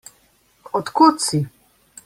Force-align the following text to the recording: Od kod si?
Od 0.79 0.89
kod 1.01 1.15
si? 1.27 1.39